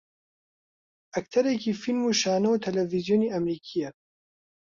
[1.15, 3.89] ئەکتەرێکی فیلم و شانۆ و تەلەڤیزیۆنی ئەمریکییە